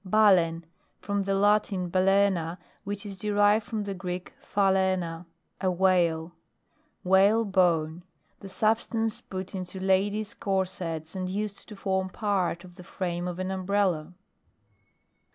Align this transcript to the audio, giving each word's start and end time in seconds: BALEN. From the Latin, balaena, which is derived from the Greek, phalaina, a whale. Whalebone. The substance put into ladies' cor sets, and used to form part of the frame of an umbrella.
BALEN. 0.03 0.65
From 0.99 1.21
the 1.21 1.35
Latin, 1.35 1.91
balaena, 1.91 2.57
which 2.83 3.05
is 3.05 3.19
derived 3.19 3.63
from 3.67 3.83
the 3.83 3.93
Greek, 3.93 4.33
phalaina, 4.41 5.27
a 5.61 5.69
whale. 5.69 6.33
Whalebone. 7.03 8.01
The 8.39 8.49
substance 8.49 9.21
put 9.21 9.53
into 9.53 9.79
ladies' 9.79 10.33
cor 10.33 10.65
sets, 10.65 11.15
and 11.15 11.29
used 11.29 11.69
to 11.69 11.75
form 11.75 12.09
part 12.09 12.63
of 12.63 12.77
the 12.77 12.83
frame 12.83 13.27
of 13.27 13.37
an 13.37 13.51
umbrella. 13.51 14.15